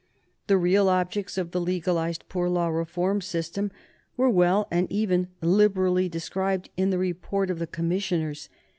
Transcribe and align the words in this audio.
The 0.47 0.57
real 0.57 0.89
objects 0.89 1.37
of 1.37 1.51
the 1.51 1.61
legalized 1.61 2.23
poor 2.27 2.49
law 2.49 2.69
relief 2.69 3.23
system 3.23 3.69
were 4.17 4.31
well 4.31 4.67
and 4.71 4.91
even 4.91 5.27
liberally 5.43 6.09
described 6.09 6.71
in 6.75 6.89
the 6.89 6.97
report 6.97 7.51
of 7.51 7.59
the 7.59 7.67
commissioners. 7.67 8.49